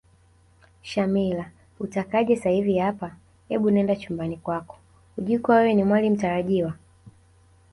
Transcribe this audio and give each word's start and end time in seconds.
Shamila 0.81 1.51
utakaje 1.79 2.35
sahivi 2.35 2.77
hapa 2.77 3.09
ebu 3.53 3.67
nenda 3.71 3.95
chumbani 4.01 4.37
kwako 4.43 4.75
hujui 5.15 5.37
kuwa 5.39 5.57
wewe 5.59 5.73
Ni 5.73 5.83
mwali 5.83 6.09
mtarajiwa 6.09 6.73